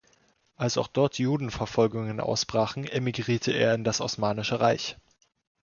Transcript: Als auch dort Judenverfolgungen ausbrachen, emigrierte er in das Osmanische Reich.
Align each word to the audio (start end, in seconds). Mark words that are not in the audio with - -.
Als 0.55 0.79
auch 0.79 0.87
dort 0.87 1.19
Judenverfolgungen 1.19 2.19
ausbrachen, 2.19 2.85
emigrierte 2.85 3.51
er 3.51 3.75
in 3.75 3.83
das 3.83 4.01
Osmanische 4.01 4.59
Reich. 4.59 4.97